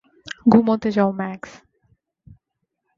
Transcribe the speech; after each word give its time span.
ঘুমোতে 0.45 0.89
যাও, 0.91 1.09
ম্যাক্স। 1.11 1.51